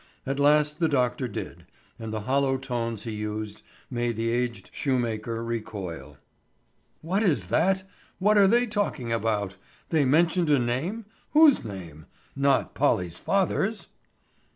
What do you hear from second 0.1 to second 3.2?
At last the doctor did, and the hollow tones he